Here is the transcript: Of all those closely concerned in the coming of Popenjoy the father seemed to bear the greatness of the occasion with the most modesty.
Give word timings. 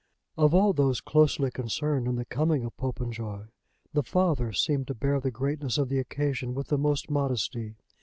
Of 0.35 0.55
all 0.55 0.73
those 0.73 0.99
closely 0.99 1.51
concerned 1.51 2.07
in 2.07 2.15
the 2.15 2.25
coming 2.25 2.63
of 2.63 2.75
Popenjoy 2.75 3.49
the 3.93 4.01
father 4.01 4.51
seemed 4.51 4.87
to 4.87 4.95
bear 4.95 5.19
the 5.19 5.29
greatness 5.29 5.77
of 5.77 5.89
the 5.89 5.99
occasion 5.99 6.55
with 6.55 6.69
the 6.69 6.77
most 6.79 7.11
modesty. 7.11 7.75